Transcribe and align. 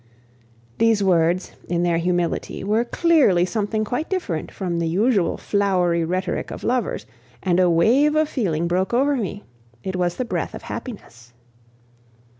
These 0.79 1.03
words, 1.03 1.51
in 1.69 1.83
their 1.83 1.99
humility, 1.99 2.63
were 2.63 2.83
clearly 2.83 3.45
something 3.45 3.85
quite 3.85 4.09
different 4.09 4.49
from 4.51 4.79
the 4.79 4.87
usual 4.87 5.37
flowery 5.37 6.03
rhetoric 6.03 6.49
of 6.49 6.63
lovers, 6.63 7.05
and 7.43 7.59
a 7.59 7.69
wave 7.69 8.15
of 8.15 8.27
feeling 8.27 8.67
broke 8.67 8.95
over 8.95 9.15
me; 9.15 9.43
it 9.83 9.95
was 9.95 10.15
the 10.15 10.25
breath 10.25 10.55
of 10.55 10.63
happiness. 10.63 11.33